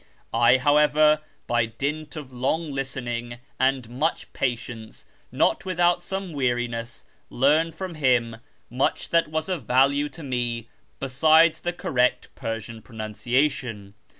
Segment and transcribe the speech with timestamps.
[0.33, 7.75] I, however, by dint of long listening and much patience, not without some weariness, learned
[7.75, 8.37] from him
[8.67, 10.69] much that was of value to me
[10.99, 13.93] besides the correct Persian pronuncia tion.